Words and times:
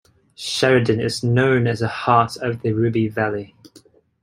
Sheridan 0.33 0.99
is 0.99 1.23
known 1.23 1.67
as 1.67 1.81
the 1.81 1.87
heart 1.87 2.35
of 2.37 2.63
the 2.63 2.71
Ruby 2.73 3.07
Valley. 3.07 3.53